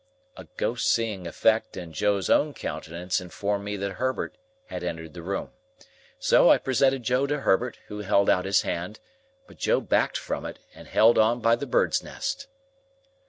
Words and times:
A 0.35 0.47
ghost 0.57 0.89
seeing 0.91 1.27
effect 1.27 1.77
in 1.77 1.93
Joe's 1.93 2.27
own 2.27 2.55
countenance 2.55 3.21
informed 3.21 3.63
me 3.65 3.77
that 3.77 3.97
Herbert 4.01 4.35
had 4.65 4.83
entered 4.83 5.13
the 5.13 5.21
room. 5.21 5.51
So, 6.17 6.49
I 6.49 6.57
presented 6.57 7.03
Joe 7.03 7.27
to 7.27 7.41
Herbert, 7.41 7.77
who 7.85 7.99
held 7.99 8.27
out 8.27 8.45
his 8.45 8.63
hand; 8.63 8.99
but 9.45 9.57
Joe 9.59 9.79
backed 9.79 10.17
from 10.17 10.43
it, 10.43 10.57
and 10.73 10.87
held 10.87 11.19
on 11.19 11.39
by 11.39 11.55
the 11.55 11.67
bird's 11.67 12.01
nest. 12.01 12.47